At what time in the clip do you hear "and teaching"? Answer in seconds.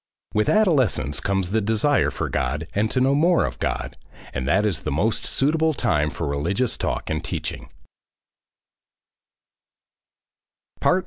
7.11-7.69